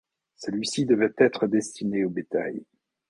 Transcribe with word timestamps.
Celui-ci 0.35 0.87
devait 0.87 1.13
être 1.19 1.45
destiné 1.45 2.05
au 2.05 2.09
bétail. 2.09 2.65